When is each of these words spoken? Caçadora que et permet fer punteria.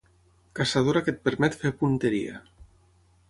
Caçadora 0.59 1.03
que 1.09 1.13
et 1.15 1.19
permet 1.27 1.57
fer 1.63 1.73
punteria. 1.83 2.43